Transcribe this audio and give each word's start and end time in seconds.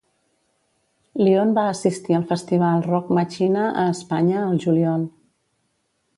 Lione 1.19 1.53
va 1.57 1.65
assistir 1.73 2.17
al 2.21 2.25
Festival 2.31 2.81
Rock 2.89 3.13
Machina 3.19 3.67
a 3.83 3.85
Espanya 3.93 4.43
el 4.49 4.61
juliol. 4.67 5.07